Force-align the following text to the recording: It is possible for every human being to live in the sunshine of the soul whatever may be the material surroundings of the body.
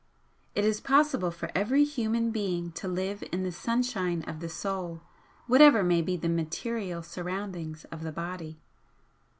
It 0.55 0.65
is 0.65 0.81
possible 0.81 1.29
for 1.29 1.51
every 1.53 1.83
human 1.83 2.31
being 2.31 2.71
to 2.71 2.87
live 2.87 3.23
in 3.31 3.43
the 3.43 3.51
sunshine 3.51 4.23
of 4.23 4.39
the 4.39 4.49
soul 4.49 5.01
whatever 5.45 5.83
may 5.83 6.01
be 6.01 6.17
the 6.17 6.27
material 6.27 7.03
surroundings 7.03 7.85
of 7.91 8.01
the 8.01 8.11
body. 8.11 8.57